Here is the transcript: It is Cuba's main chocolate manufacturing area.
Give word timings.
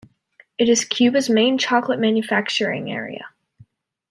It 0.57 0.67
is 0.67 0.83
Cuba's 0.83 1.29
main 1.29 1.59
chocolate 1.59 1.99
manufacturing 1.99 2.91
area. 2.91 3.29